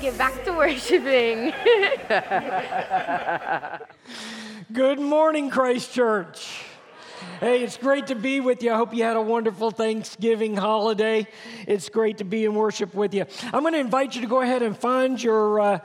[0.00, 1.52] get back to worshiping.
[4.72, 6.64] Good morning, Christ Church.
[7.40, 8.72] Hey, it's great to be with you.
[8.72, 11.26] I hope you had a wonderful Thanksgiving holiday.
[11.66, 13.26] It's great to be in worship with you.
[13.52, 15.78] I'm going to invite you to go ahead and find your uh,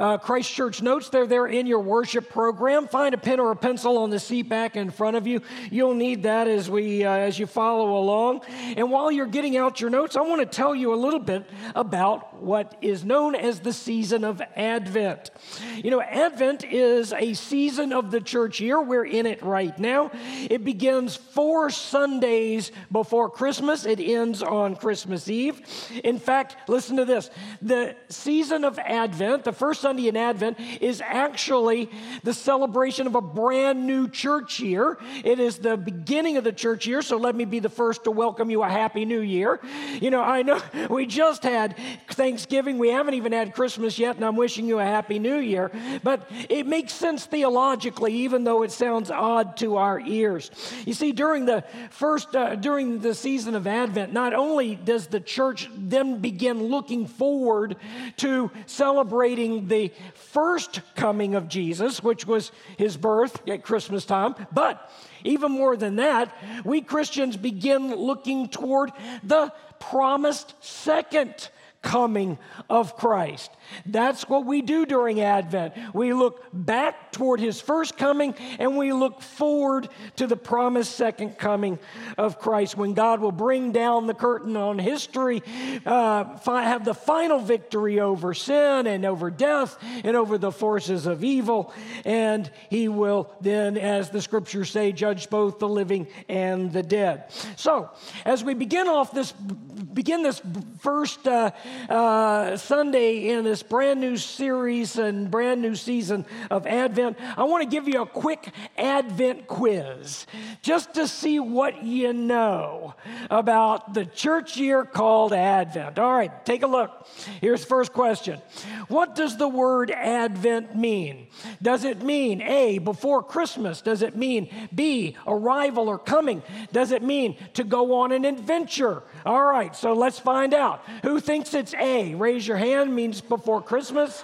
[0.00, 1.10] uh, Christ Church notes.
[1.10, 2.88] They're there in your worship program.
[2.88, 5.42] Find a pen or a pencil on the seat back in front of you.
[5.70, 8.40] You'll need that as we uh, as you follow along.
[8.76, 11.44] And while you're getting out your notes, I want to tell you a little bit
[11.74, 15.30] about what is known as the season of Advent.
[15.76, 18.80] You know, Advent is a season of the church year.
[18.80, 20.10] We're in it right now.
[20.48, 23.84] It begins four Sundays before Christmas.
[23.84, 25.60] It ends on Christmas Eve.
[26.02, 27.28] In fact, listen to this:
[27.60, 31.90] the season of Advent, the first Sunday in Advent is actually
[32.22, 34.96] the celebration of a brand new church year.
[35.24, 38.12] It is the beginning of the church year, so let me be the first to
[38.12, 39.58] welcome you a happy new year.
[40.00, 41.74] You know, I know we just had
[42.08, 45.72] Thanksgiving, we haven't even had Christmas yet, and I'm wishing you a happy new year.
[46.04, 50.52] But it makes sense theologically, even though it sounds odd to our ears.
[50.86, 55.18] You see, during the first, uh, during the season of Advent, not only does the
[55.18, 57.74] church then begin looking forward
[58.18, 64.34] to celebrating the first coming of Jesus, which was his birth at Christmas time.
[64.52, 64.92] But
[65.24, 71.48] even more than that, we Christians begin looking toward the promised second
[71.82, 73.50] coming of Christ.
[73.86, 75.74] That's what we do during Advent.
[75.94, 81.38] We look back toward his first coming and we look forward to the promised second
[81.38, 81.78] coming
[82.18, 85.42] of Christ when God will bring down the curtain on history,
[85.86, 91.24] uh, have the final victory over sin and over death and over the forces of
[91.24, 91.72] evil.
[92.04, 97.24] And he will then, as the scriptures say, judge both the living and the dead.
[97.56, 97.90] So,
[98.24, 100.42] as we begin off this, begin this
[100.80, 101.52] first uh,
[101.88, 107.62] uh, Sunday in this brand new series and brand new season of Advent, I want
[107.62, 110.26] to give you a quick Advent quiz
[110.62, 112.94] just to see what you know
[113.30, 115.98] about the church year called Advent.
[115.98, 117.06] All right, take a look.
[117.40, 118.40] Here's first question
[118.88, 121.28] What does the word Advent mean?
[121.62, 123.82] Does it mean A, before Christmas?
[123.82, 126.42] Does it mean B, arrival or coming?
[126.72, 129.02] Does it mean to go on an adventure?
[129.26, 130.82] All right, so let's find out.
[131.02, 132.14] Who thinks it's A?
[132.14, 134.22] Raise your hand means before Christmas.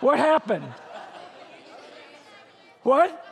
[0.00, 0.72] What happened?
[2.82, 3.24] What?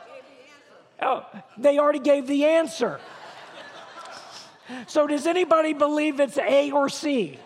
[1.01, 1.25] Oh,
[1.57, 2.99] they already gave the answer.
[4.87, 7.39] So, does anybody believe it's A or C?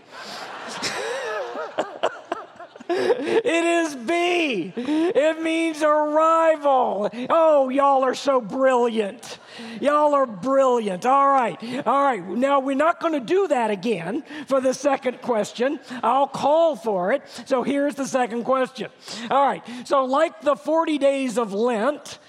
[2.89, 4.73] it is B.
[4.75, 7.09] It means arrival.
[7.29, 9.37] Oh, y'all are so brilliant.
[9.79, 11.05] Y'all are brilliant.
[11.05, 11.57] All right.
[11.85, 12.25] All right.
[12.25, 15.79] Now, we're not going to do that again for the second question.
[16.03, 17.23] I'll call for it.
[17.45, 18.89] So, here's the second question.
[19.29, 19.63] All right.
[19.85, 22.19] So, like the 40 days of Lent,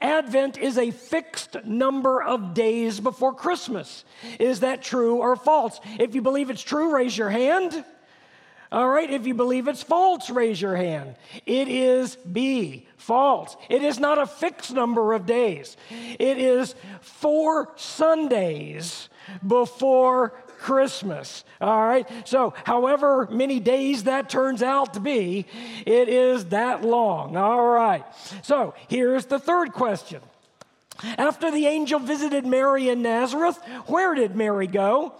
[0.00, 4.04] Advent is a fixed number of days before Christmas.
[4.38, 5.80] Is that true or false?
[5.98, 7.84] If you believe it's true, raise your hand.
[8.74, 11.14] All right, if you believe it's false, raise your hand.
[11.46, 13.56] It is B, false.
[13.68, 19.08] It is not a fixed number of days, it is four Sundays
[19.46, 21.44] before Christmas.
[21.60, 25.46] All right, so however many days that turns out to be,
[25.86, 27.36] it is that long.
[27.36, 28.04] All right,
[28.42, 30.20] so here's the third question.
[31.02, 35.14] After the angel visited Mary in Nazareth, where did Mary go?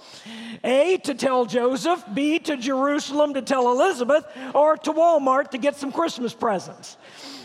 [0.62, 4.24] A, to tell Joseph, B, to Jerusalem to tell Elizabeth,
[4.54, 6.96] or to Walmart to get some Christmas presents.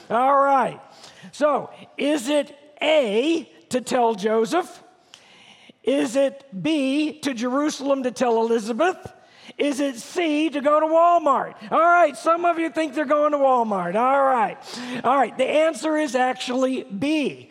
[0.10, 0.80] All right.
[1.32, 4.84] So, is it A, to tell Joseph?
[5.84, 8.98] Is it B, to Jerusalem to tell Elizabeth?
[9.58, 11.56] Is it C, to go to Walmart?
[11.72, 13.96] All right, some of you think they're going to Walmart.
[13.96, 14.58] All right.
[15.04, 17.50] All right, the answer is actually B.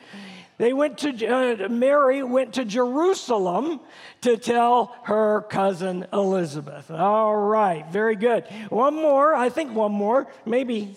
[0.59, 3.81] They went to, uh, Mary went to Jerusalem
[4.23, 6.91] to tell her cousin Elizabeth.
[6.91, 8.45] All right, very good.
[8.69, 10.97] One more, I think one more, maybe.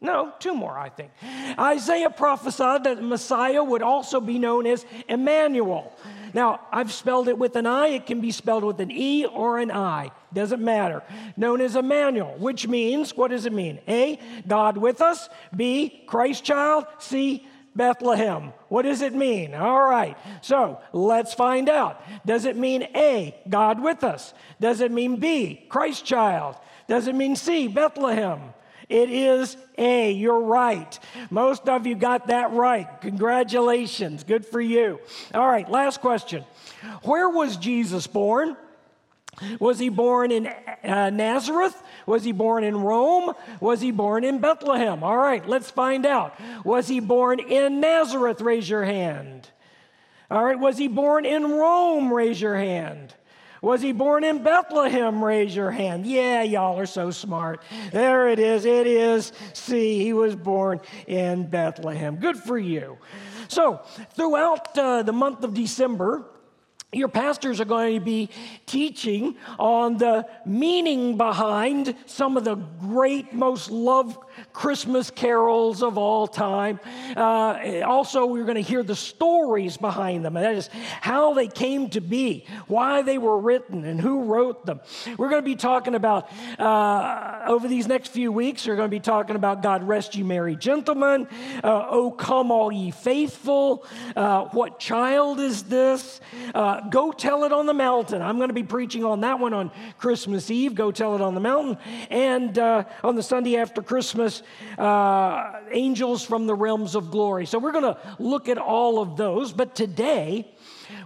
[0.00, 1.10] No, two more, I think.
[1.58, 5.92] Isaiah prophesied that Messiah would also be known as Emmanuel.
[6.32, 9.58] Now, I've spelled it with an I, it can be spelled with an E or
[9.58, 10.10] an I.
[10.32, 11.02] Doesn't matter.
[11.36, 13.80] Known as Emmanuel, which means, what does it mean?
[13.88, 15.28] A, God with us.
[15.56, 16.86] B, Christ child.
[16.98, 17.47] C,
[17.78, 18.52] Bethlehem.
[18.68, 19.54] What does it mean?
[19.54, 22.02] All right, so let's find out.
[22.26, 24.34] Does it mean A, God with us?
[24.60, 26.56] Does it mean B, Christ child?
[26.88, 28.40] Does it mean C, Bethlehem?
[28.88, 30.12] It is A.
[30.12, 30.98] You're right.
[31.30, 32.88] Most of you got that right.
[33.00, 34.24] Congratulations.
[34.24, 34.98] Good for you.
[35.32, 36.44] All right, last question.
[37.02, 38.56] Where was Jesus born?
[39.58, 41.80] Was he born in uh, Nazareth?
[42.06, 43.34] Was he born in Rome?
[43.60, 45.02] Was he born in Bethlehem?
[45.02, 46.38] All right, let's find out.
[46.64, 48.40] Was he born in Nazareth?
[48.40, 49.48] Raise your hand.
[50.30, 52.12] All right, was he born in Rome?
[52.12, 53.14] Raise your hand.
[53.60, 55.24] Was he born in Bethlehem?
[55.24, 56.06] Raise your hand.
[56.06, 57.62] Yeah, y'all are so smart.
[57.92, 58.64] There it is.
[58.64, 62.16] It is See, He was born in Bethlehem.
[62.16, 62.98] Good for you.
[63.48, 63.80] So,
[64.14, 66.24] throughout uh, the month of December,
[66.92, 68.30] your pastors are going to be
[68.64, 74.18] teaching on the meaning behind some of the great, most loved
[74.52, 76.80] Christmas carols of all time.
[77.16, 80.68] Uh, also, we're going to hear the stories behind them, that is
[81.00, 84.80] how they came to be, why they were written, and who wrote them.
[85.16, 88.94] We're going to be talking about, uh, over these next few weeks, we're going to
[88.94, 91.28] be talking about God Rest You Merry Gentlemen,
[91.62, 93.86] uh, Oh Come All Ye Faithful,
[94.16, 96.20] uh, What Child Is This?
[96.54, 98.22] Uh, go Tell It on the Mountain.
[98.22, 101.34] I'm going to be preaching on that one on Christmas Eve, Go Tell It on
[101.34, 101.78] the Mountain,
[102.10, 104.27] and uh, on the Sunday after Christmas,
[104.78, 107.46] uh, angels from the realms of glory.
[107.46, 109.52] So we're going to look at all of those.
[109.52, 110.46] But today,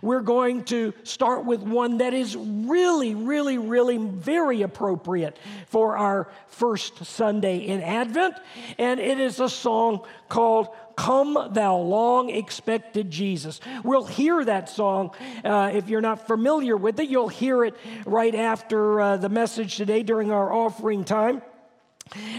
[0.00, 6.28] we're going to start with one that is really, really, really very appropriate for our
[6.48, 8.34] first Sunday in Advent.
[8.78, 13.60] And it is a song called Come Thou Long Expected Jesus.
[13.82, 15.14] We'll hear that song.
[15.44, 17.74] Uh, if you're not familiar with it, you'll hear it
[18.06, 21.42] right after uh, the message today during our offering time.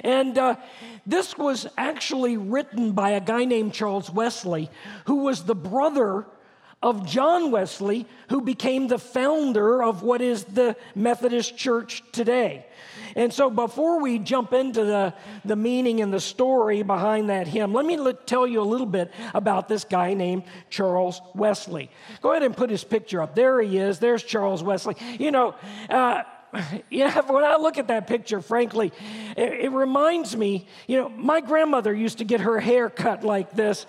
[0.04, 0.56] And uh,
[1.06, 4.70] this was actually written by a guy named Charles Wesley,
[5.06, 6.26] who was the brother
[6.84, 12.66] of John Wesley, who became the founder of what is the Methodist Church today.
[13.16, 15.14] And so, before we jump into the,
[15.46, 18.88] the meaning and the story behind that hymn, let me let, tell you a little
[18.88, 21.90] bit about this guy named Charles Wesley.
[22.22, 23.36] Go ahead and put his picture up.
[23.36, 24.00] There he is.
[24.00, 24.96] There's Charles Wesley.
[25.20, 25.56] You know,
[25.90, 26.24] uh,
[26.90, 28.92] yeah, when I look at that picture, frankly,
[29.36, 33.52] it, it, reminds me, you know, my grandmother used to get her hair cut like
[33.52, 33.86] this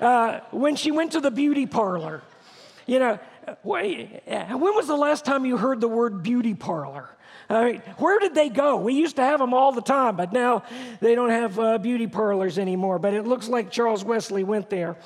[0.00, 2.22] uh, when she went to the beauty parlor.
[2.86, 3.18] You know,
[3.62, 7.08] when was the last time you heard the word beauty parlor?
[7.50, 8.76] I mean, where did they go?
[8.76, 10.64] We used to have them all the time, but now
[11.00, 12.98] they don't have uh, beauty parlors anymore.
[12.98, 14.96] But it looks like Charles Wesley went there.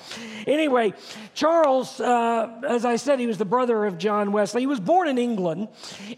[0.47, 0.93] Anyway,
[1.35, 4.62] Charles, uh, as I said, he was the brother of John Wesley.
[4.62, 5.69] He was born in England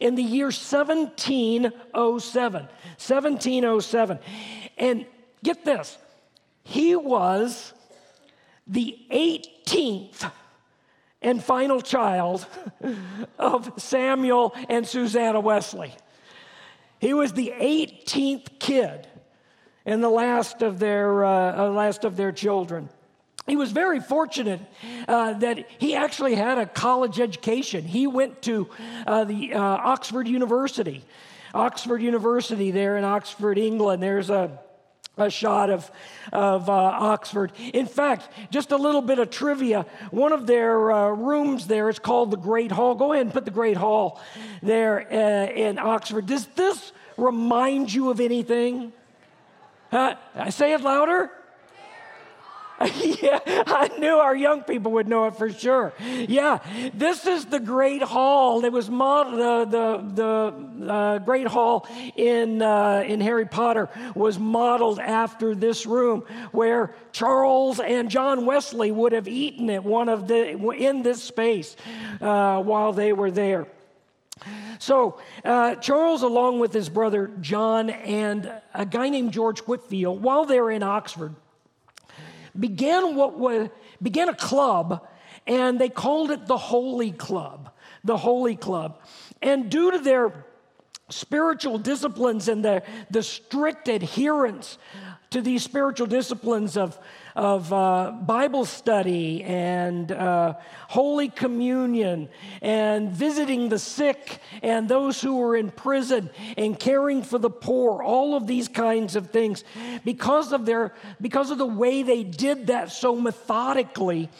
[0.01, 2.63] in the year 1707.
[2.63, 4.19] 1707.
[4.79, 5.05] And
[5.43, 5.99] get this,
[6.63, 7.75] he was
[8.67, 10.31] the 18th
[11.21, 12.47] and final child
[13.39, 15.93] of Samuel and Susanna Wesley.
[16.99, 19.07] He was the 18th kid
[19.87, 22.89] and the last of their, uh, uh, last of their children.
[23.47, 24.61] He was very fortunate
[25.07, 27.85] uh, that he actually had a college education.
[27.85, 28.71] He went to
[29.07, 31.05] uh, the uh, Oxford University,
[31.53, 34.03] Oxford University there in Oxford, England.
[34.03, 34.59] There's a
[35.17, 35.91] a shot of,
[36.33, 37.53] of uh, Oxford.
[37.73, 39.87] In fact, just a little bit of trivia.
[40.11, 42.95] One of their uh, rooms there is called the Great Hall.
[42.95, 44.21] Go ahead and put the Great Hall
[44.63, 46.27] there uh, in Oxford.
[46.27, 48.93] Does this remind you of anything?
[49.93, 51.31] I say it louder.
[53.23, 55.95] yeah, I knew our young people would know it for sure.
[56.01, 56.59] Yeah,
[56.93, 58.65] this is the Great Hall.
[58.65, 64.39] It was modeled, uh, the, the uh, Great Hall in, uh, in Harry Potter was
[64.39, 70.29] modeled after this room where Charles and John Wesley would have eaten at one of
[70.29, 71.77] the, in this space
[72.21, 73.67] uh, while they were there.
[74.79, 80.45] So, uh, Charles, along with his brother John and a guy named George Whitefield, while
[80.45, 81.35] they were in Oxford,
[82.59, 83.69] began what was
[84.03, 85.07] began a club,
[85.47, 87.71] and they called it the Holy Club.
[88.05, 89.01] The Holy Club,
[89.41, 90.45] and due to their
[91.09, 94.79] spiritual disciplines and the, the strict adherence
[95.31, 96.99] to these spiritual disciplines of
[97.35, 100.55] of uh, Bible study and uh,
[100.89, 102.29] Holy Communion
[102.63, 108.03] and visiting the sick and those who are in prison and caring for the poor,
[108.03, 109.65] all of these kinds of things.
[110.05, 114.31] Because of, their, because of the way they did that so methodically,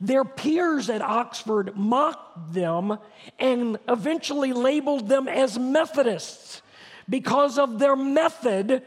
[0.00, 2.98] their peers at Oxford mocked them
[3.38, 6.62] and eventually labeled them as Methodists
[7.08, 8.82] because of their method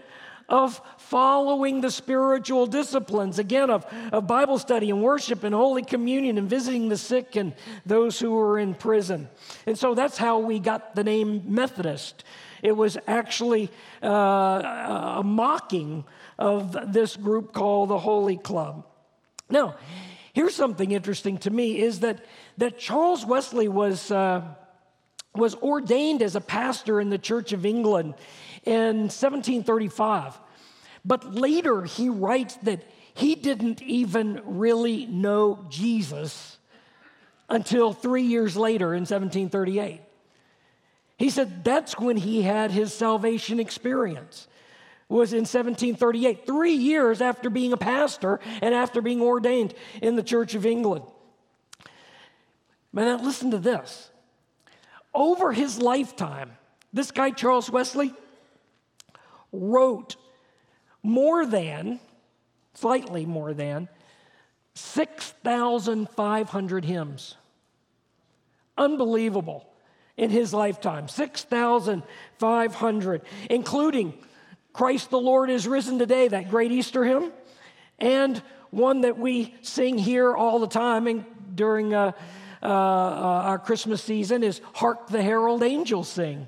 [0.50, 6.38] of following the spiritual disciplines, again, of, of Bible study and worship and Holy Communion
[6.38, 7.54] and visiting the sick and
[7.86, 9.30] those who were in prison.
[9.66, 12.26] And so that's how we got the name Methodist.
[12.62, 13.70] It was actually
[14.04, 16.04] uh, a mocking
[16.38, 18.86] of this group called the Holy Club.
[19.50, 19.76] Now,
[20.34, 22.26] here's something interesting to me is that,
[22.58, 24.42] that Charles Wesley was, uh,
[25.34, 28.16] was ordained as a pastor in the Church of England
[28.66, 30.38] in 1735.
[31.08, 32.84] But later he writes that
[33.14, 36.58] he didn't even really know Jesus
[37.48, 40.02] until three years later in 1738.
[41.18, 44.48] He said that's when he had his salvation experience
[45.10, 50.24] was in 1738, three years after being a pastor and after being ordained in the
[50.24, 51.06] Church of England.
[52.94, 54.10] But now listen to this.
[55.14, 56.52] Over his lifetime,
[56.92, 58.14] this guy, Charles Wesley,
[59.54, 60.18] wrote
[61.04, 62.00] more than,
[62.74, 63.90] slightly more than,
[64.74, 67.36] 6,500 hymns.
[68.78, 69.68] Unbelievable
[70.18, 71.08] in his lifetime.
[71.08, 74.14] 6,500, including
[74.74, 77.32] Christ the Lord is risen today, that great Easter hymn,
[77.98, 78.40] and
[78.70, 81.26] one that we sing here all the time and
[81.56, 82.12] during uh,
[82.62, 86.48] uh, uh, our Christmas season is Hark the Herald Angels Sing.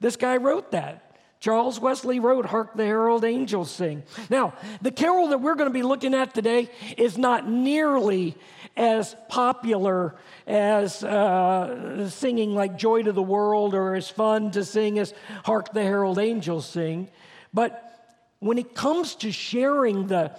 [0.00, 1.03] This guy wrote that.
[1.44, 4.02] Charles Wesley wrote Hark the Herald Angels Sing.
[4.30, 8.34] Now, the carol that we're going to be looking at today is not nearly
[8.78, 10.14] as popular
[10.46, 15.12] as uh, singing like Joy to the World or as fun to sing as
[15.44, 17.10] Hark the Herald Angels Sing.
[17.52, 17.92] But
[18.38, 20.34] when it comes to sharing the,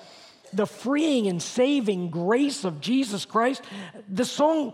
[0.53, 3.61] the freeing and saving grace of Jesus Christ,
[4.09, 4.73] the song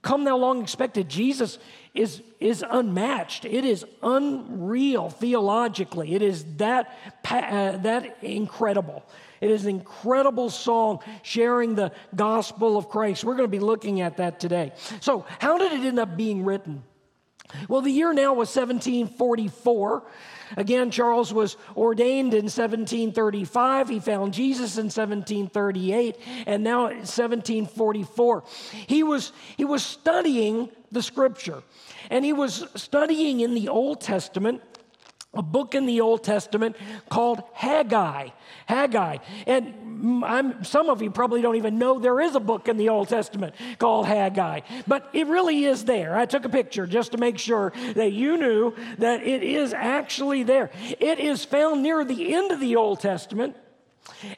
[0.00, 1.58] Come Thou Long Expected Jesus
[1.94, 3.44] is, is unmatched.
[3.44, 6.14] It is unreal theologically.
[6.14, 6.96] It is that,
[7.30, 9.04] uh, that incredible.
[9.42, 13.24] It is an incredible song sharing the gospel of Christ.
[13.24, 14.72] We're going to be looking at that today.
[15.00, 16.84] So, how did it end up being written?
[17.68, 20.04] Well, the year now was 1744.
[20.56, 23.88] Again, Charles was ordained in 1735.
[23.88, 26.16] He found Jesus in 1738,
[26.46, 28.44] and now 1744.
[28.86, 31.62] He was, he was studying the scripture,
[32.10, 34.62] and he was studying in the Old Testament
[35.34, 36.76] a book in the Old Testament
[37.08, 38.28] called Haggai.
[38.66, 39.18] Haggai.
[39.46, 42.90] And I'm, some of you probably don't even know there is a book in the
[42.90, 46.16] Old Testament called Haggai, but it really is there.
[46.16, 50.42] I took a picture just to make sure that you knew that it is actually
[50.42, 50.70] there.
[51.00, 53.56] It is found near the end of the Old Testament.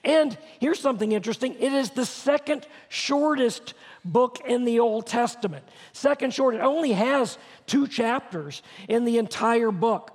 [0.05, 3.75] And here's something interesting it is the second shortest
[4.05, 5.65] book in the Old Testament.
[5.93, 10.14] Second short, it only has two chapters in the entire book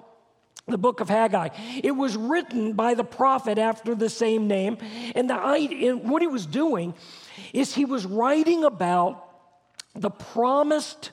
[0.69, 1.49] the book of Haggai.
[1.83, 4.77] It was written by the prophet after the same name.
[5.15, 6.93] And, the, and what he was doing
[7.53, 9.25] is he was writing about
[9.95, 11.11] the promised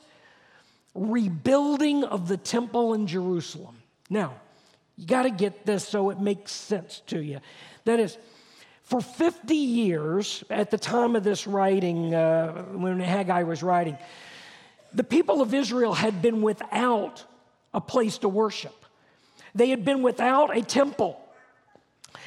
[0.94, 3.76] rebuilding of the temple in Jerusalem.
[4.08, 4.34] Now,
[4.96, 7.40] you got to get this so it makes sense to you.
[7.84, 8.16] That is,
[8.82, 13.98] for 50 years at the time of this writing, uh, when Haggai was writing,
[14.94, 17.24] the people of Israel had been without
[17.74, 18.85] a place to worship.
[19.56, 21.20] They had been without a temple.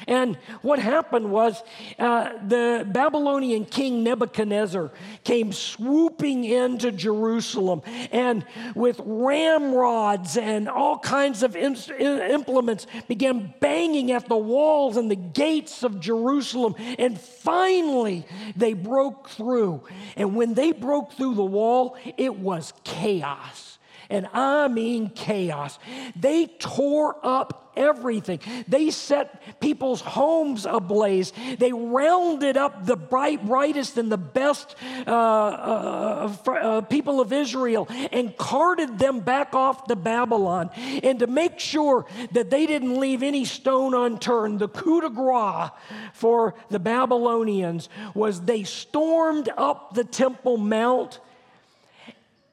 [0.08, 1.62] And what happened was
[1.98, 4.92] uh, the Babylonian king Nebuchadnezzar
[5.24, 7.82] came swooping into Jerusalem
[8.12, 8.46] and
[8.76, 15.16] with ramrods and all kinds of in- implements began banging at the walls and the
[15.16, 16.76] gates of Jerusalem.
[16.98, 19.84] And finally, they broke through.
[20.16, 23.69] And when they broke through the wall, it was chaos
[24.10, 25.78] and I mean chaos.
[26.16, 28.40] They tore up everything.
[28.68, 31.32] They set people's homes ablaze.
[31.58, 34.76] They rounded up the bright, brightest and the best
[35.08, 40.70] uh, uh, uh, people of Israel and carted them back off to Babylon.
[41.04, 45.70] And to make sure that they didn't leave any stone unturned, the coup de grace
[46.14, 51.20] for the Babylonians was they stormed up the Temple Mount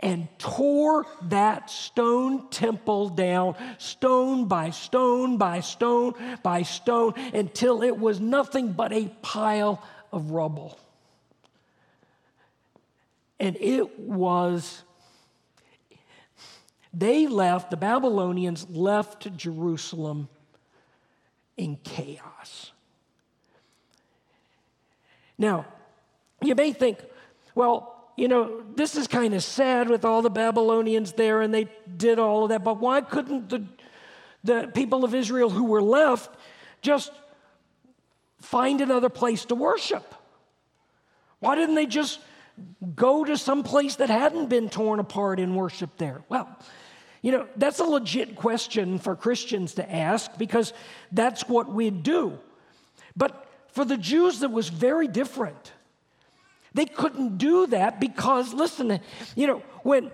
[0.01, 7.97] and tore that stone temple down, stone by stone by stone by stone, until it
[7.97, 10.79] was nothing but a pile of rubble.
[13.39, 14.83] And it was,
[16.93, 20.29] they left, the Babylonians left Jerusalem
[21.57, 22.73] in chaos.
[25.39, 25.67] Now,
[26.43, 26.99] you may think,
[27.55, 31.69] well, you know, this is kind of sad with all the Babylonians there and they
[31.97, 33.65] did all of that, but why couldn't the,
[34.43, 36.35] the people of Israel who were left
[36.81, 37.13] just
[38.41, 40.15] find another place to worship?
[41.41, 42.21] Why didn't they just
[42.95, 46.23] go to some place that hadn't been torn apart and worship there?
[46.31, 46.49] Well,
[47.21, 50.73] you know, that's a legit question for Christians to ask because
[51.13, 52.39] that's what we'd do.
[53.15, 55.73] But for the Jews, that was very different.
[56.77, 59.01] They couldn't do that because, listen,
[59.35, 60.11] you know, when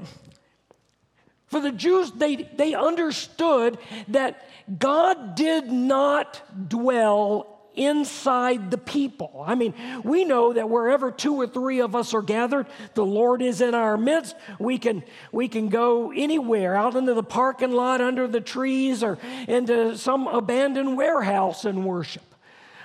[1.53, 3.77] For the Jews, they, they understood
[4.09, 4.43] that
[4.79, 6.41] God did not
[6.71, 9.45] dwell inside the people.
[9.47, 13.43] I mean, we know that wherever two or three of us are gathered, the Lord
[13.43, 14.35] is in our midst.
[14.59, 19.19] We can we can go anywhere, out into the parking lot, under the trees, or
[19.47, 22.32] into some abandoned warehouse and worship.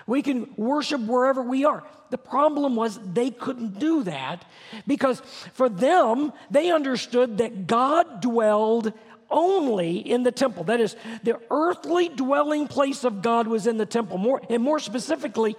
[0.08, 1.84] We can worship wherever we are.
[2.10, 4.46] The problem was they couldn't do that
[4.88, 5.22] because
[5.54, 8.94] for them, they understood that God dwelled
[9.30, 10.64] only in the temple.
[10.64, 14.18] That is, the earthly dwelling place of God was in the temple.
[14.18, 15.58] More, and more specifically,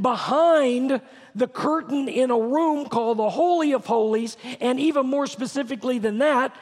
[0.00, 1.02] behind
[1.34, 6.18] the curtain in a room called the Holy of Holies, and even more specifically than
[6.18, 6.56] that,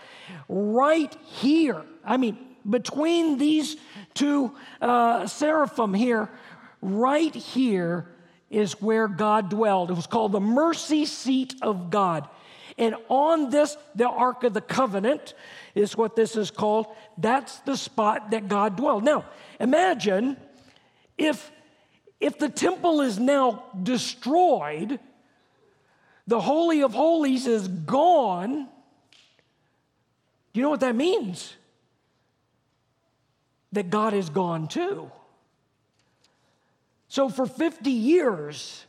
[0.49, 1.85] right here.
[2.05, 2.37] I mean,
[2.69, 3.77] between these
[4.15, 6.29] two uh, seraphim here,
[6.81, 8.07] right here
[8.51, 9.91] is where God dwelled.
[9.91, 12.29] It was called the mercy seat of God.
[12.79, 15.35] And on this, the Ark of the Covenant,
[15.75, 16.87] is what this is called.
[17.17, 19.05] That's the spot that God dwelled.
[19.05, 19.25] Now,
[19.61, 20.37] imagine
[21.17, 21.51] if,
[22.21, 25.01] if the temple is now destroyed,
[26.27, 28.69] the Holy of Holies is gone.
[30.53, 31.55] Do you know what that means?
[33.73, 35.11] That God is gone too.
[37.19, 38.87] So for 50 years,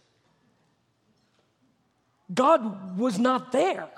[2.32, 3.90] God was not there.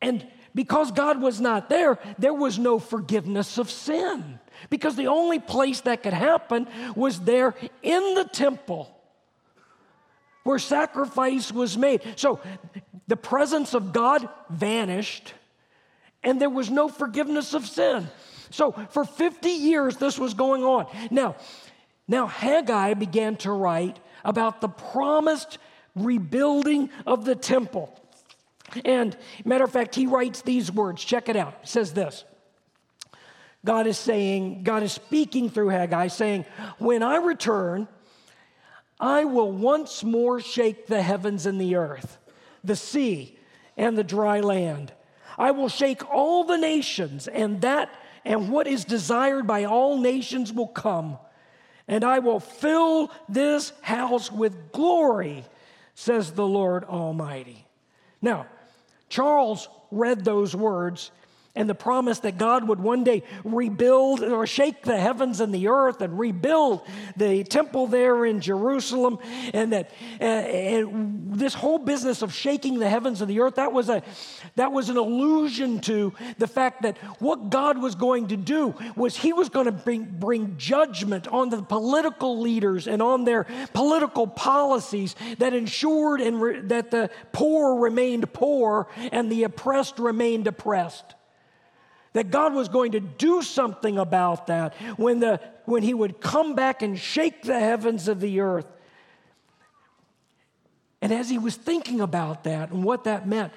[0.00, 0.24] And
[0.54, 4.38] because God was not there, there was no forgiveness of sin.
[4.70, 8.96] Because the only place that could happen was there in the temple
[10.44, 12.00] where sacrifice was made.
[12.14, 12.38] So
[13.08, 15.34] the presence of God vanished
[16.22, 18.06] and there was no forgiveness of sin.
[18.50, 20.86] So for 50 years this was going on.
[21.10, 21.34] Now,
[22.08, 25.58] now Haggai began to write about the promised
[25.94, 27.94] rebuilding of the temple.
[28.84, 31.04] And matter of fact, he writes these words.
[31.04, 31.58] Check it out.
[31.60, 32.24] He says this.
[33.64, 36.44] God is saying, God is speaking through Haggai, saying,
[36.78, 37.88] When I return,
[39.00, 42.18] I will once more shake the heavens and the earth,
[42.64, 43.38] the sea
[43.76, 44.92] and the dry land.
[45.36, 47.90] I will shake all the nations, and that
[48.24, 51.18] and what is desired by all nations will come.
[51.88, 55.44] And I will fill this house with glory,
[55.94, 57.66] says the Lord Almighty.
[58.20, 58.46] Now,
[59.08, 61.10] Charles read those words
[61.58, 65.66] and the promise that God would one day rebuild or shake the heavens and the
[65.66, 66.82] earth and rebuild
[67.16, 69.18] the temple there in Jerusalem,
[69.52, 69.90] and that
[70.20, 74.02] uh, and this whole business of shaking the heavens and the earth that was a
[74.54, 79.16] that was an allusion to the fact that what God was going to do was
[79.16, 84.28] He was going to bring bring judgment on the political leaders and on their political
[84.28, 91.16] policies that ensured and re- that the poor remained poor and the oppressed remained oppressed
[92.12, 96.54] that God was going to do something about that when, the, when He would come
[96.54, 98.66] back and shake the heavens of the earth.
[101.00, 103.52] And as he was thinking about that and what that meant,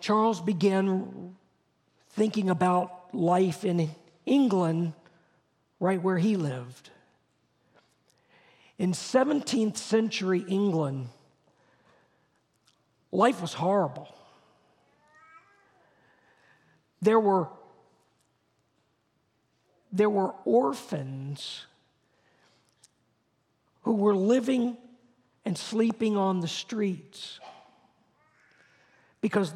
[0.00, 1.34] Charles began
[2.10, 3.90] thinking about life in
[4.24, 4.92] England,
[5.78, 6.90] right where he lived.
[8.78, 11.08] In 17th century England,
[13.12, 14.08] life was horrible.
[17.00, 17.48] There were
[19.92, 21.66] there were orphans
[23.82, 24.76] who were living
[25.44, 27.38] and sleeping on the streets
[29.20, 29.52] because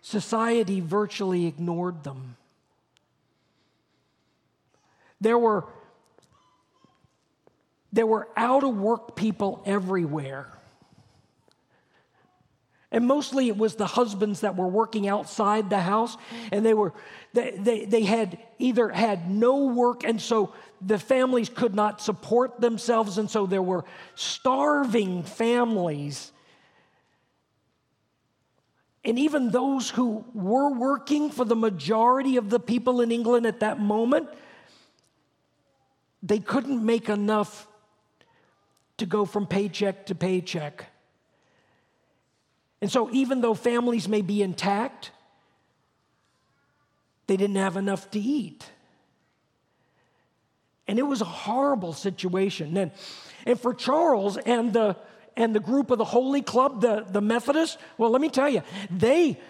[0.00, 2.36] society virtually ignored them.
[5.20, 5.64] There were,
[7.92, 10.48] there were out of work people everywhere.
[12.94, 16.16] And mostly it was the husbands that were working outside the house,
[16.52, 16.92] and they were
[17.32, 22.60] they, they, they had either had no work, and so the families could not support
[22.60, 26.30] themselves, and so there were starving families.
[29.04, 33.58] And even those who were working for the majority of the people in England at
[33.58, 34.28] that moment,
[36.22, 37.66] they couldn't make enough
[38.98, 40.93] to go from paycheck to paycheck.
[42.84, 45.10] And so, even though families may be intact,
[47.26, 48.62] they didn't have enough to eat.
[50.86, 52.76] And it was a horrible situation.
[52.76, 52.90] And,
[53.46, 54.98] and for Charles and the,
[55.34, 58.60] and the group of the Holy Club, the, the Methodists, well, let me tell you,
[58.90, 59.40] they,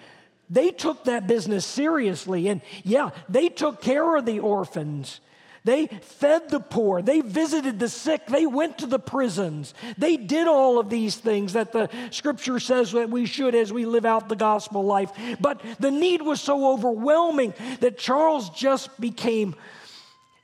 [0.48, 2.46] they took that business seriously.
[2.46, 5.18] And yeah, they took care of the orphans.
[5.64, 7.00] They fed the poor.
[7.00, 8.26] They visited the sick.
[8.26, 9.72] They went to the prisons.
[9.96, 13.86] They did all of these things that the scripture says that we should as we
[13.86, 15.10] live out the gospel life.
[15.40, 19.56] But the need was so overwhelming that Charles just became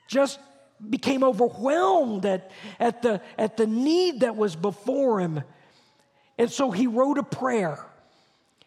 [0.07, 0.39] just
[0.89, 5.41] became overwhelmed at, at, the, at the need that was before him.
[6.37, 7.85] And so he wrote a prayer.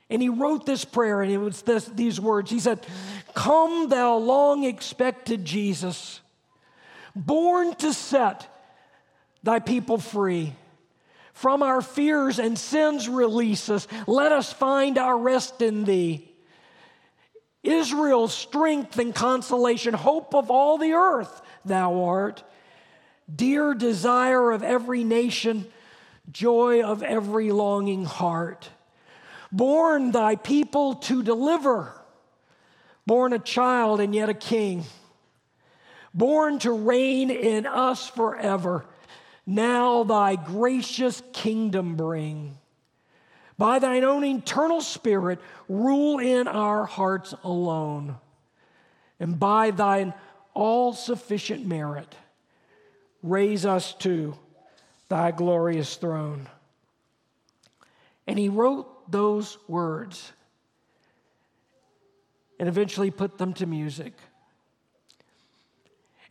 [0.09, 2.51] And he wrote this prayer, and it was this, these words.
[2.51, 2.87] He said,
[3.35, 6.21] Come, thou long expected Jesus
[7.15, 8.49] born to set
[9.43, 10.55] thy people free.
[11.33, 13.89] From our fears and sins, release us.
[14.07, 16.31] Let us find our rest in thee.
[17.63, 22.45] Israel's strength and consolation, hope of all the earth, thou art.
[23.35, 25.67] Dear desire of every nation,
[26.31, 28.69] joy of every longing heart.
[29.51, 31.93] Born thy people to deliver,
[33.07, 34.85] born a child and yet a king
[36.15, 38.87] born to reign in us forever.
[39.47, 42.57] Now thy gracious kingdom bring.
[43.59, 48.17] By thine own eternal spirit, rule in our hearts alone.
[49.21, 50.15] And by thine
[50.55, 52.15] all sufficient merit,
[53.23, 54.37] raise us to
[55.09, 56.49] thy glorious throne.
[58.27, 60.33] And he wrote those words
[62.59, 64.15] and eventually put them to music.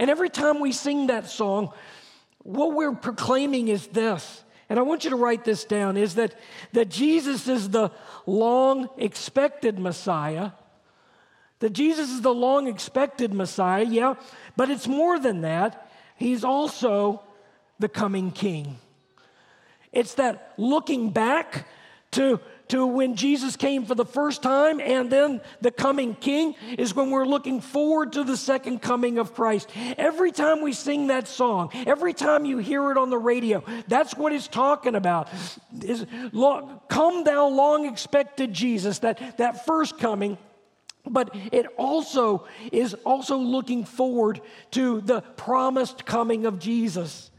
[0.03, 1.71] And every time we sing that song,
[2.39, 4.43] what we're proclaiming is this.
[4.67, 6.35] And I want you to write this down is that,
[6.73, 7.89] that Jesus is the
[8.25, 10.51] long expected Messiah.
[11.59, 14.15] That Jesus is the long expected Messiah, yeah,
[14.57, 15.89] but it's more than that.
[16.17, 17.21] He's also
[17.79, 18.79] the coming King.
[19.93, 21.65] It's that looking back
[22.11, 22.41] to
[22.73, 27.11] to when Jesus came for the first time and then the coming king is when
[27.11, 29.69] we're looking forward to the second coming of Christ.
[29.95, 34.17] Every time we sing that song, every time you hear it on the radio, that's
[34.17, 35.29] what it's talking about.
[35.83, 36.07] Is
[36.87, 40.39] come thou long expected Jesus, that, that first coming
[41.05, 44.39] but it also is also looking forward
[44.71, 47.29] to the promised coming of Jesus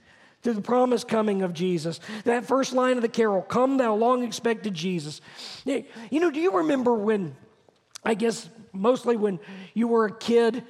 [0.44, 2.00] to the promised coming of Jesus.
[2.24, 5.20] That first line of the carol, Come, thou long expected Jesus.
[5.64, 7.34] You know, do you remember when,
[8.04, 9.40] I guess mostly when
[9.72, 10.62] you were a kid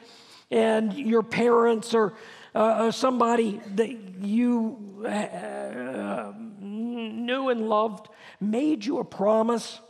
[0.51, 2.15] and your parents or
[2.55, 8.09] uh, somebody that you uh, knew and loved
[8.41, 9.81] made you a promise,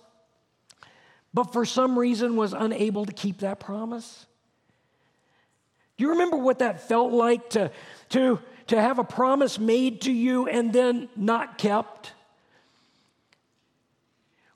[1.35, 4.27] but for some reason was unable to keep that promise?
[5.97, 7.71] Do you remember what that felt like to,
[8.11, 12.13] to to have a promise made to you and then not kept?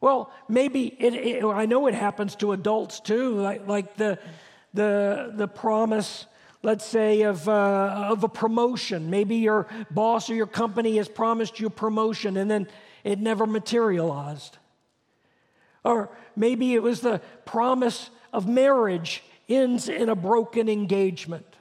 [0.00, 4.18] Well, maybe it, it, I know it happens to adults too, like, like the,
[4.72, 6.26] the, the promise,
[6.62, 9.10] let's say, of, uh, of a promotion.
[9.10, 12.68] Maybe your boss or your company has promised you a promotion and then
[13.02, 14.58] it never materialized.
[15.84, 21.57] Or maybe it was the promise of marriage ends in a broken engagement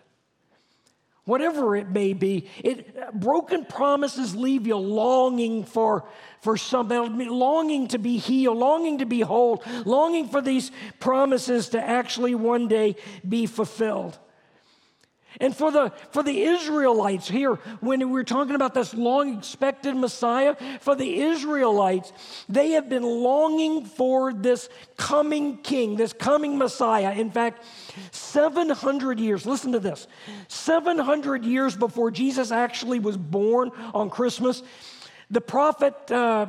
[1.27, 2.49] whatever it may be.
[2.63, 6.07] It, broken promises leave you longing for,
[6.41, 11.83] for something, longing to be healed, longing to be whole, longing for these promises to
[11.83, 12.95] actually one day
[13.27, 14.17] be fulfilled.
[15.39, 20.55] And for the, for the Israelites here, when we're talking about this long expected Messiah,
[20.79, 22.11] for the Israelites,
[22.49, 27.13] they have been longing for this coming king, this coming Messiah.
[27.13, 27.63] In fact,
[28.11, 30.07] 700 years, listen to this
[30.47, 34.63] 700 years before Jesus actually was born on Christmas,
[35.29, 36.11] the prophet.
[36.11, 36.47] Uh,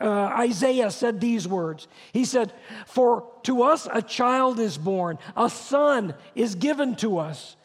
[0.00, 1.88] uh, Isaiah said these words.
[2.12, 2.52] He said,
[2.86, 7.56] For to us a child is born, a son is given to us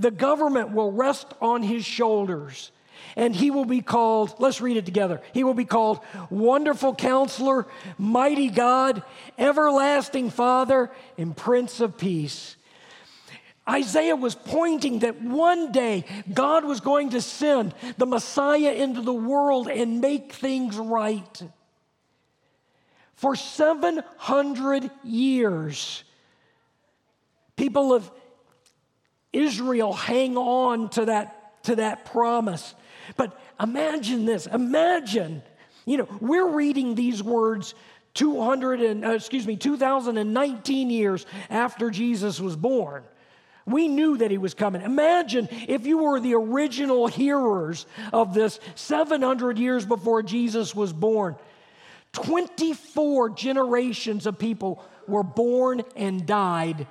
[0.00, 2.72] the government will rest on his shoulders.
[3.16, 5.20] And he will be called, let's read it together.
[5.32, 7.66] He will be called Wonderful Counselor,
[7.98, 9.02] Mighty God,
[9.38, 12.56] Everlasting Father, and Prince of Peace.
[13.68, 19.12] Isaiah was pointing that one day God was going to send the Messiah into the
[19.12, 21.42] world and make things right.
[23.14, 26.04] For 700 years,
[27.56, 28.10] people have
[29.32, 32.74] Israel hang on to that, to that promise.
[33.16, 35.42] But imagine this imagine,
[35.86, 37.74] you know, we're reading these words
[38.14, 43.04] 200 and, uh, excuse me, 2019 years after Jesus was born.
[43.66, 44.82] We knew that he was coming.
[44.82, 51.36] Imagine if you were the original hearers of this 700 years before Jesus was born.
[52.12, 56.86] 24 generations of people were born and died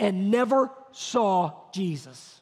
[0.00, 2.40] and never saw Jesus.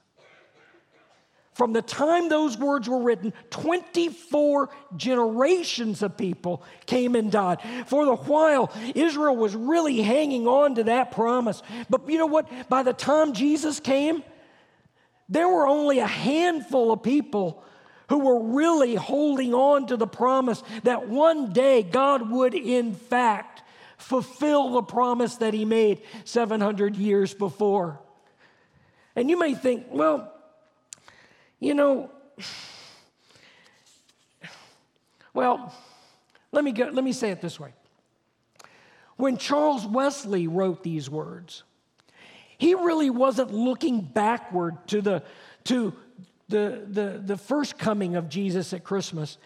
[1.52, 7.58] from the time those words were written, 24 generations of people came and died.
[7.86, 11.60] For the while, Israel was really hanging on to that promise.
[11.90, 12.48] But you know what?
[12.68, 14.22] By the time Jesus came,
[15.28, 17.64] there were only a handful of people
[18.08, 23.64] who were really holding on to the promise that one day God would, in fact,
[23.98, 28.00] fulfill the promise that He made 700 years before.
[29.14, 30.32] And you may think, well,
[31.60, 32.10] you know,
[35.34, 35.74] well,
[36.52, 37.72] let me, go, let me say it this way.
[39.16, 41.64] When Charles Wesley wrote these words,
[42.56, 45.22] he really wasn't looking backward to the,
[45.64, 45.94] to
[46.48, 49.38] the, the, the first coming of Jesus at Christmas.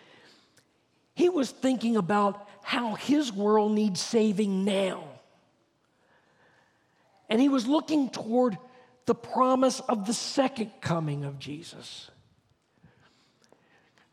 [1.14, 5.05] He was thinking about how his world needs saving now.
[7.29, 8.59] And he was looking toward
[9.07, 12.11] the promise of the second coming of Jesus.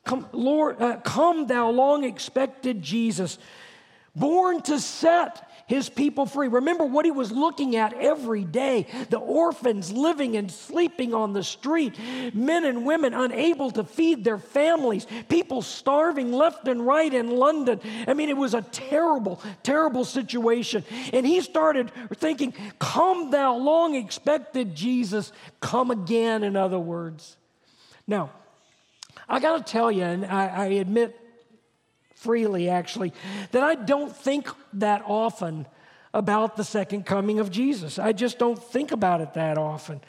[0.05, 3.37] Come, Lord, uh, come, thou long expected Jesus,
[4.15, 6.47] born to set his people free.
[6.47, 11.43] Remember what he was looking at every day the orphans living and sleeping on the
[11.43, 11.95] street,
[12.33, 17.79] men and women unable to feed their families, people starving left and right in London.
[18.07, 20.83] I mean, it was a terrible, terrible situation.
[21.13, 27.37] And he started thinking, Come, thou long expected Jesus, come again, in other words.
[28.07, 28.31] Now,
[29.27, 31.28] I got to tell you, and I, I admit
[32.19, 33.13] freely actually,
[33.51, 35.65] that I don't think that often
[36.13, 37.97] about the second coming of Jesus.
[37.97, 40.01] I just don't think about it that often.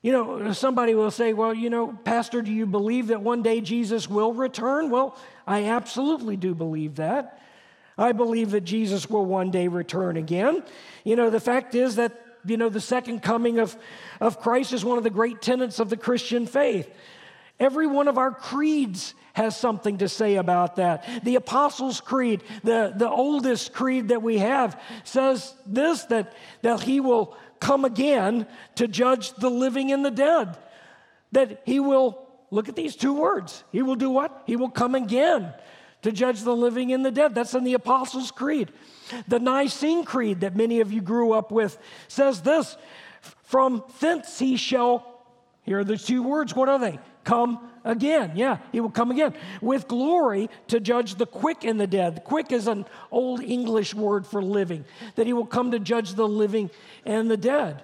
[0.00, 3.60] You know, somebody will say, Well, you know, Pastor, do you believe that one day
[3.60, 4.90] Jesus will return?
[4.90, 7.38] Well, I absolutely do believe that.
[7.96, 10.64] I believe that Jesus will one day return again.
[11.04, 13.76] You know, the fact is that, you know, the second coming of,
[14.20, 16.90] of Christ is one of the great tenets of the Christian faith.
[17.60, 21.24] Every one of our creeds has something to say about that.
[21.24, 27.00] The Apostles' Creed, the, the oldest creed that we have, says this that, that he
[27.00, 30.56] will come again to judge the living and the dead.
[31.32, 34.42] That he will, look at these two words, he will do what?
[34.46, 35.54] He will come again
[36.02, 37.34] to judge the living and the dead.
[37.34, 38.70] That's in the Apostles' Creed.
[39.28, 42.76] The Nicene Creed that many of you grew up with says this
[43.44, 45.24] From thence he shall,
[45.62, 46.98] here are the two words, what are they?
[47.24, 48.32] Come again.
[48.34, 52.24] Yeah, he will come again with glory to judge the quick and the dead.
[52.24, 54.84] Quick is an old English word for living,
[55.16, 56.70] that he will come to judge the living
[57.04, 57.82] and the dead.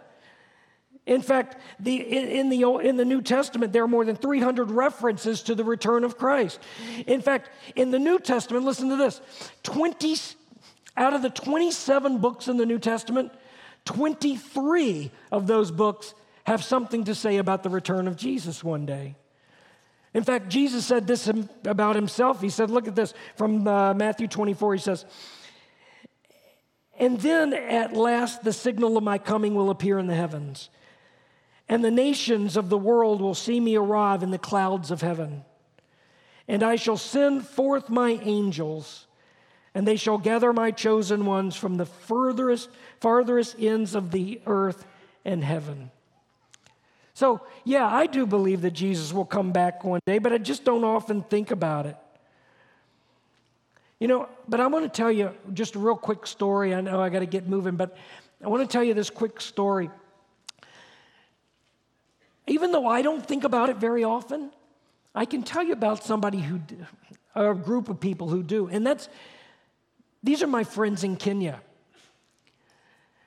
[1.07, 5.43] In fact, the, in, the, in the New Testament, there are more than 300 references
[5.45, 6.61] to the return of Christ.
[7.07, 9.23] In fact, in the New Testament, listen to this
[9.63, 10.17] 20,
[10.99, 13.33] out of the 27 books in the New Testament,
[13.87, 16.13] 23 of those books
[16.45, 19.17] have something to say about the return of Jesus one day.
[20.15, 21.31] In fact, Jesus said this
[21.65, 22.41] about himself.
[22.41, 24.75] He said, Look at this from uh, Matthew 24.
[24.75, 25.05] He says,
[26.99, 30.71] And then at last the signal of my coming will appear in the heavens,
[31.69, 35.45] and the nations of the world will see me arrive in the clouds of heaven.
[36.47, 39.07] And I shall send forth my angels,
[39.75, 44.87] and they shall gather my chosen ones from the furthest, farthest ends of the earth
[45.27, 45.91] and heaven.
[47.19, 50.63] So, yeah, I do believe that Jesus will come back one day, but I just
[50.63, 51.97] don't often think about it.
[53.99, 56.73] You know, but I want to tell you just a real quick story.
[56.73, 57.97] I know I got to get moving, but
[58.41, 59.91] I want to tell you this quick story.
[62.47, 64.53] Even though I don't think about it very often,
[65.13, 66.61] I can tell you about somebody who,
[67.35, 68.69] a group of people who do.
[68.69, 69.09] And that's,
[70.23, 71.63] these are my friends in Kenya.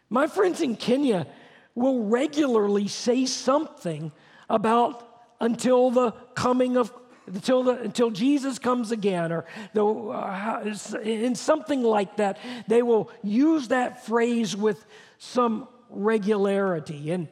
[0.10, 1.28] My friends in Kenya
[1.76, 4.12] will regularly say something
[4.50, 5.08] about
[5.40, 6.94] until the coming of
[7.28, 13.10] until, the, until Jesus comes again, or the, uh, in something like that, they will
[13.24, 14.84] use that phrase with
[15.18, 17.12] some regularity.
[17.12, 17.28] And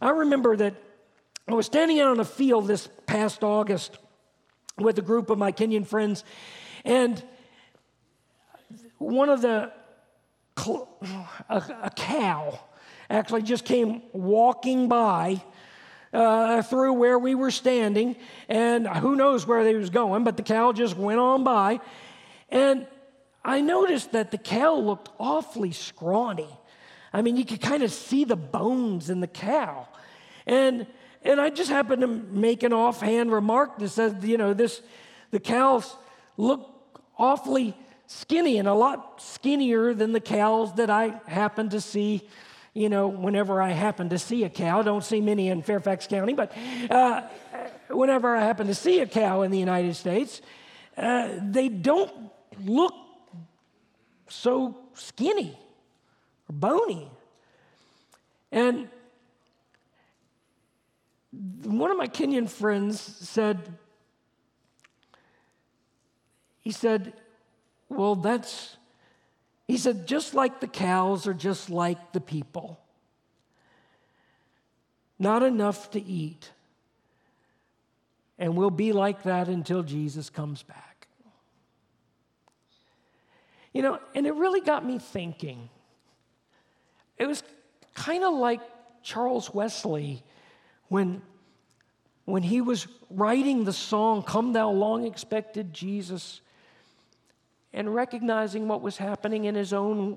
[0.00, 0.74] I remember that
[1.48, 3.98] I was standing out on a field this past August
[4.78, 6.24] with a group of my Kenyan friends,
[6.84, 7.22] and
[8.98, 9.72] one of the
[10.56, 12.58] a, a cow
[13.10, 15.42] actually just came walking by
[16.12, 18.16] uh, through where we were standing,
[18.48, 21.80] and who knows where they was going, but the cow just went on by.
[22.48, 22.86] And
[23.44, 26.48] I noticed that the cow looked awfully scrawny.
[27.12, 29.88] I mean, you could kind of see the bones in the cow.
[30.46, 30.86] And,
[31.22, 34.82] and I just happened to make an offhand remark that says, you know, this,
[35.30, 35.96] the cows
[36.36, 36.70] look
[37.18, 42.28] awfully skinny and a lot skinnier than the cows that I happened to see
[42.74, 44.82] you know, whenever I happen to see a cow.
[44.82, 46.52] Don't see many in Fairfax County, but
[46.90, 47.22] uh,
[47.88, 50.42] whenever I happen to see a cow in the United States,
[50.96, 52.12] uh, they don't
[52.60, 52.94] look
[54.28, 55.56] so skinny
[56.48, 57.08] or bony.
[58.50, 58.88] And
[61.62, 63.60] one of my Kenyan friends said,
[66.60, 67.12] he said,
[67.88, 68.76] well, that's,
[69.66, 72.78] he said, just like the cows are just like the people.
[75.18, 76.50] Not enough to eat.
[78.38, 81.06] And we'll be like that until Jesus comes back.
[83.72, 85.68] You know, and it really got me thinking.
[87.16, 87.42] It was
[87.94, 88.60] kind of like
[89.02, 90.22] Charles Wesley
[90.88, 91.22] when,
[92.24, 96.40] when he was writing the song, Come Thou Long Expected Jesus,
[97.74, 100.16] and recognizing what was happening in his own,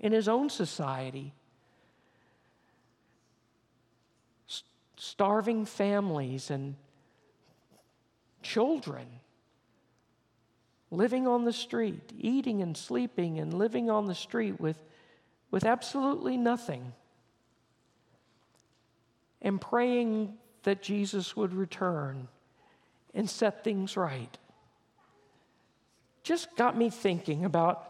[0.00, 1.32] in his own society.
[4.96, 6.74] starving families and
[8.42, 9.06] children
[10.90, 14.82] living on the street, eating and sleeping and living on the street with,
[15.50, 16.92] with absolutely nothing,
[19.42, 22.28] and praying that Jesus would return
[23.12, 24.38] and set things right.
[26.24, 27.86] Just got me thinking about,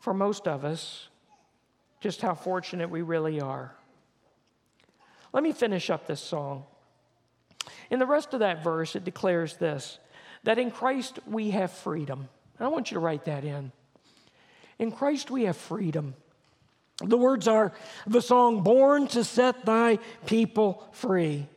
[0.00, 1.08] for most of us,
[2.00, 3.76] just how fortunate we really are.
[5.32, 6.64] Let me finish up this song.
[7.90, 9.98] In the rest of that verse, it declares this
[10.44, 12.28] that in Christ we have freedom.
[12.58, 13.72] I want you to write that in.
[14.78, 16.14] In Christ we have freedom.
[17.04, 17.72] The words are
[18.06, 21.48] the song, Born to Set Thy People Free.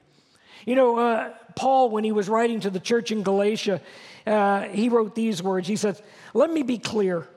[0.65, 3.81] You know, uh, Paul, when he was writing to the church in Galatia,
[4.25, 5.67] uh, he wrote these words.
[5.67, 6.01] He says,
[6.33, 7.27] Let me be clear.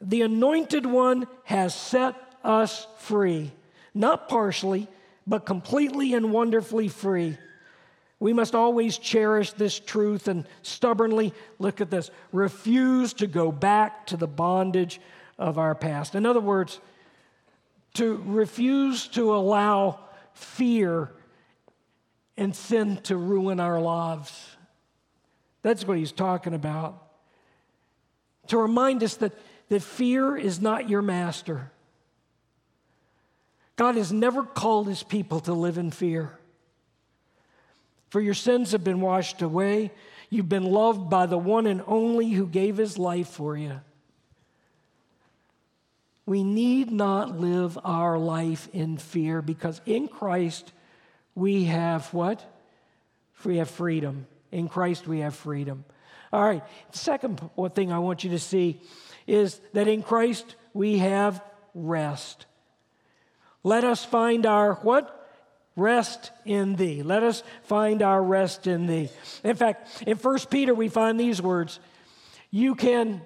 [0.00, 3.52] The anointed one has set us free,
[3.94, 4.88] not partially,
[5.28, 7.38] but completely and wonderfully free.
[8.18, 14.08] We must always cherish this truth and stubbornly, look at this, refuse to go back
[14.08, 15.00] to the bondage
[15.38, 16.16] of our past.
[16.16, 16.80] In other words,
[17.94, 20.00] to refuse to allow
[20.32, 21.12] fear
[22.38, 24.56] and sin to ruin our lives.
[25.62, 27.02] That's what he's talking about.
[28.46, 29.32] To remind us that,
[29.68, 31.70] that fear is not your master.
[33.76, 36.38] God has never called his people to live in fear.
[38.08, 39.92] For your sins have been washed away.
[40.30, 43.80] You've been loved by the one and only who gave his life for you.
[46.24, 50.72] We need not live our life in fear because in Christ
[51.38, 52.44] we have what?
[53.44, 54.26] We have freedom.
[54.50, 55.84] In Christ we have freedom.
[56.32, 57.40] All right, the second
[57.74, 58.82] thing I want you to see
[59.26, 61.42] is that in Christ we have
[61.74, 62.46] rest.
[63.62, 65.14] Let us find our what?
[65.76, 67.04] Rest in thee.
[67.04, 69.08] Let us find our rest in thee.
[69.44, 71.78] In fact, in 1 Peter, we find these words
[72.50, 73.22] You can.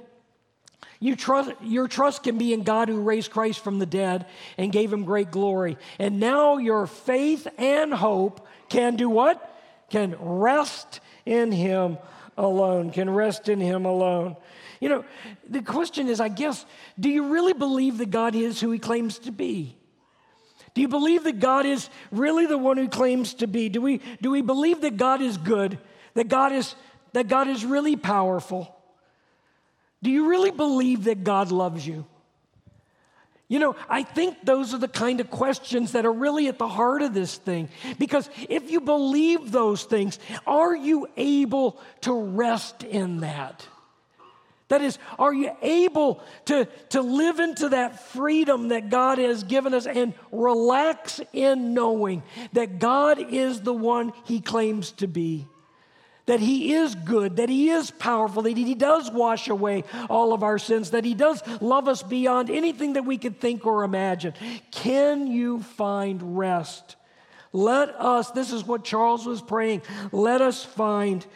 [1.02, 4.24] You trust, your trust can be in God who raised Christ from the dead
[4.56, 5.76] and gave him great glory.
[5.98, 9.52] And now your faith and hope can do what?
[9.90, 11.98] Can rest in him
[12.38, 14.36] alone, can rest in him alone.
[14.78, 15.04] You know,
[15.50, 16.64] the question is, I guess,
[17.00, 19.76] do you really believe that God is who he claims to be?
[20.72, 23.68] Do you believe that God is really the one who claims to be?
[23.68, 25.80] Do we, do we believe that God is good?
[26.14, 26.76] That God is,
[27.12, 28.72] that God is really powerful?
[30.02, 32.04] Do you really believe that God loves you?
[33.48, 36.66] You know, I think those are the kind of questions that are really at the
[36.66, 37.68] heart of this thing.
[37.98, 43.66] Because if you believe those things, are you able to rest in that?
[44.68, 49.74] That is, are you able to, to live into that freedom that God has given
[49.74, 52.22] us and relax in knowing
[52.54, 55.46] that God is the one He claims to be?
[56.26, 60.42] That He is good, that He is powerful, that He does wash away all of
[60.42, 64.34] our sins, that He does love us beyond anything that we could think or imagine.
[64.70, 66.96] Can you find rest?
[67.52, 71.26] Let us, this is what Charles was praying, let us find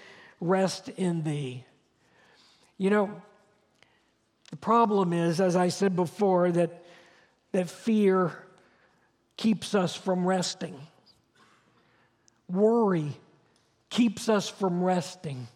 [0.41, 1.65] rest in Thee.
[2.79, 3.23] You know,
[4.51, 6.85] the problem is, as I said before, that,
[7.53, 8.33] that fear
[9.37, 10.79] keeps us from resting.
[12.49, 13.17] Worry
[13.97, 15.49] keeps us from resting.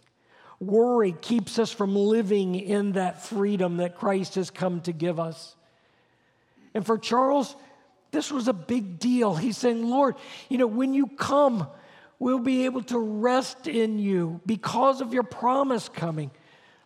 [0.61, 5.55] Worry keeps us from living in that freedom that Christ has come to give us.
[6.73, 7.55] And for Charles,
[8.13, 9.35] this was a big deal.
[9.35, 10.15] He's saying, Lord,
[10.49, 11.67] you know, when you come,
[12.19, 16.31] we'll be able to rest in you because of your promise coming.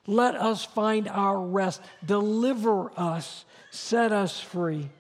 [0.09, 1.80] Let us find our rest.
[2.05, 3.44] Deliver us.
[3.70, 4.90] Set us free.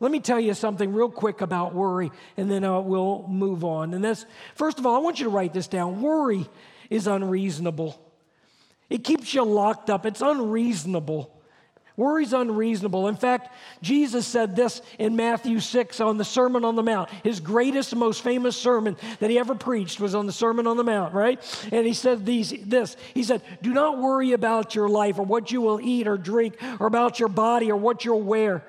[0.00, 3.92] Let me tell you something real quick about worry, and then uh, we'll move on.
[3.92, 4.24] And this,
[4.54, 6.00] first of all, I want you to write this down.
[6.00, 6.48] Worry
[6.88, 8.00] is unreasonable.
[8.88, 10.06] It keeps you locked up.
[10.06, 11.36] It's unreasonable.
[11.96, 13.08] Worry's unreasonable.
[13.08, 17.10] In fact, Jesus said this in Matthew 6 on the Sermon on the Mount.
[17.22, 20.84] His greatest, most famous sermon that he ever preached was on the Sermon on the
[20.84, 21.38] Mount, right?
[21.70, 25.52] And he said these, this He said, Do not worry about your life or what
[25.52, 28.64] you will eat or drink or about your body or what you'll wear.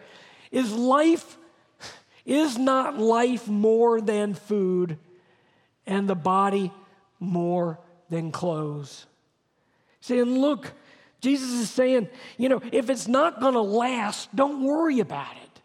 [0.52, 1.38] Is life,
[2.26, 4.98] is not life more than food
[5.88, 6.72] and the body
[7.20, 7.80] more
[8.10, 9.06] than clothes?
[10.02, 10.72] Saying, look,
[11.22, 15.62] Jesus is saying, you know, if it's not going to last, don't worry about it.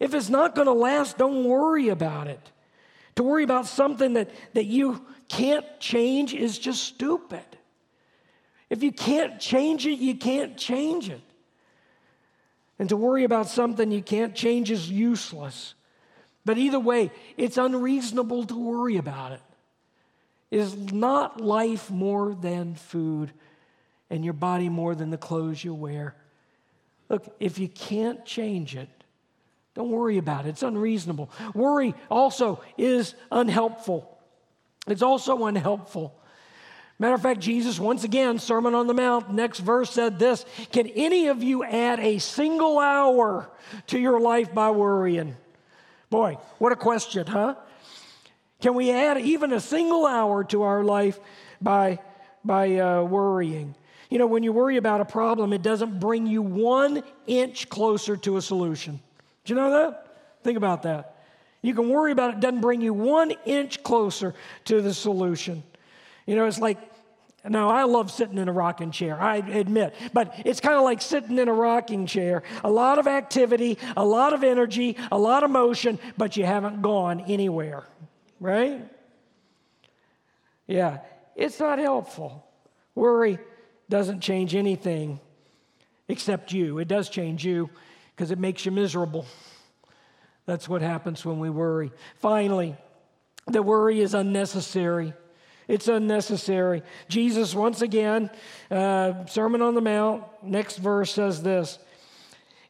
[0.00, 2.40] If it's not going to last, don't worry about it.
[3.16, 7.44] To worry about something that, that you can't change is just stupid.
[8.70, 11.20] If you can't change it, you can't change it.
[12.78, 15.74] And to worry about something you can't change is useless.
[16.44, 19.40] But either way, it's unreasonable to worry about it.
[20.50, 23.32] Is not life more than food
[24.10, 26.14] and your body more than the clothes you wear?
[27.08, 28.88] Look, if you can't change it,
[29.74, 30.50] don't worry about it.
[30.50, 31.30] It's unreasonable.
[31.54, 34.18] Worry also is unhelpful.
[34.86, 36.14] It's also unhelpful.
[37.04, 40.86] Matter of fact, Jesus, once again, Sermon on the Mount, next verse said this Can
[40.86, 43.50] any of you add a single hour
[43.88, 45.36] to your life by worrying?
[46.08, 47.56] Boy, what a question, huh?
[48.62, 51.20] Can we add even a single hour to our life
[51.60, 51.98] by,
[52.42, 53.74] by uh, worrying?
[54.08, 58.16] You know, when you worry about a problem, it doesn't bring you one inch closer
[58.16, 58.98] to a solution.
[59.44, 60.06] Do you know that?
[60.42, 61.16] Think about that.
[61.60, 64.32] You can worry about it, it doesn't bring you one inch closer
[64.64, 65.62] to the solution.
[66.24, 66.78] You know, it's like,
[67.52, 71.02] now I love sitting in a rocking chair, I admit, but it's kind of like
[71.02, 72.42] sitting in a rocking chair.
[72.62, 76.80] A lot of activity, a lot of energy, a lot of motion, but you haven't
[76.80, 77.84] gone anywhere,
[78.40, 78.88] right?
[80.66, 81.00] Yeah,
[81.36, 82.46] it's not helpful.
[82.94, 83.38] Worry
[83.90, 85.20] doesn't change anything
[86.08, 86.78] except you.
[86.78, 87.68] It does change you
[88.14, 89.26] because it makes you miserable.
[90.46, 91.92] That's what happens when we worry.
[92.16, 92.76] Finally,
[93.46, 95.14] the worry is unnecessary.
[95.66, 96.82] It's unnecessary.
[97.08, 98.30] Jesus, once again,
[98.70, 101.78] uh, Sermon on the Mount, next verse says this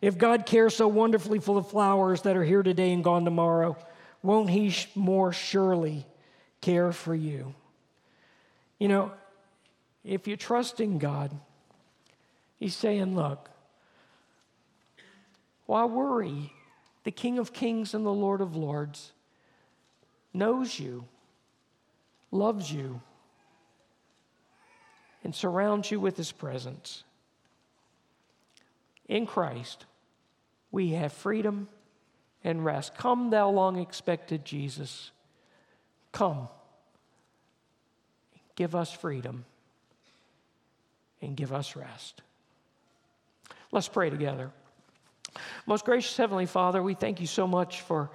[0.00, 3.76] If God cares so wonderfully for the flowers that are here today and gone tomorrow,
[4.22, 6.06] won't He more surely
[6.60, 7.54] care for you?
[8.78, 9.12] You know,
[10.04, 11.32] if you trust in God,
[12.56, 13.50] He's saying, Look,
[15.66, 16.52] why worry?
[17.02, 19.12] The King of Kings and the Lord of Lords
[20.32, 21.04] knows you
[22.34, 23.00] loves you,
[25.22, 27.04] and surrounds you with his presence.
[29.08, 29.86] In Christ,
[30.70, 31.68] we have freedom
[32.42, 32.96] and rest.
[32.96, 35.12] Come, thou long expected Jesus.
[36.12, 36.48] Come.
[38.56, 39.44] Give us freedom
[41.22, 42.20] and give us rest.
[43.72, 44.50] Let's pray together.
[45.66, 48.10] Most gracious Heavenly Father, we thank you so much for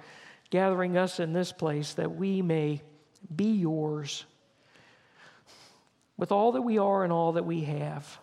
[0.50, 2.82] gathering us in this place that we may
[3.34, 4.24] be yours
[6.16, 8.18] with all that we are and all that we have.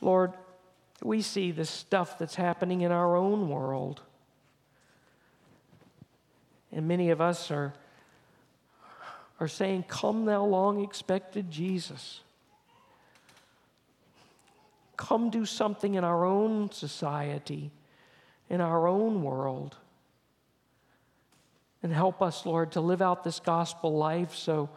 [0.00, 0.32] Lord,
[1.02, 4.02] we see the stuff that's happening in our own world.
[6.72, 7.72] And many of us are,
[9.38, 12.20] are saying, Come, thou long expected Jesus.
[14.96, 17.70] Come do something in our own society,
[18.48, 19.76] in our own world.
[21.86, 24.70] And help us, Lord, to live out this gospel life so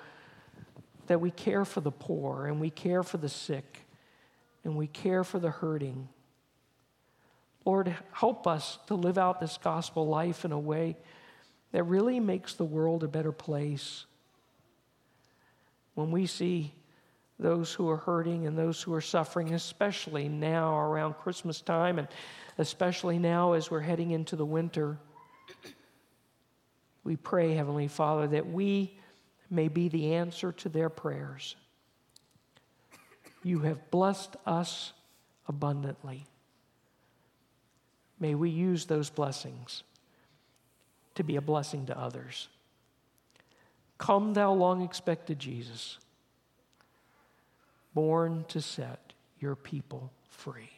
[1.07, 3.87] that we care for the poor and we care for the sick
[4.63, 6.07] and we care for the hurting.
[7.65, 10.97] Lord, help us to live out this gospel life in a way
[11.71, 14.05] that really makes the world a better place.
[15.95, 16.75] When we see
[17.39, 22.07] those who are hurting and those who are suffering, especially now around Christmas time and
[22.59, 24.99] especially now as we're heading into the winter.
[27.03, 28.97] We pray, Heavenly Father, that we
[29.49, 31.55] may be the answer to their prayers.
[33.43, 34.93] You have blessed us
[35.47, 36.25] abundantly.
[38.19, 39.83] May we use those blessings
[41.15, 42.49] to be a blessing to others.
[43.97, 45.97] Come, thou long expected Jesus,
[47.93, 50.69] born to set your people free.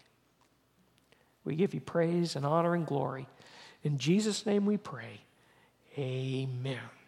[1.44, 3.28] We give you praise and honor and glory.
[3.84, 5.22] In Jesus' name we pray.
[5.98, 7.01] Amen.